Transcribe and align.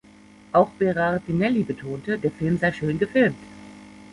Auch 0.51 0.69
Berardinelli 0.79 1.61
betonte, 1.61 2.17
der 2.17 2.31
Film 2.31 2.57
sei 2.57 2.71
schön 2.71 2.97
gefilmt. 2.97 3.37